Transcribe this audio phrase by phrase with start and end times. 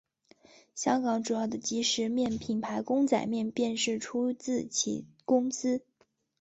[0.73, 5.83] 香港主要的即食面品牌公仔面便是出自其公司。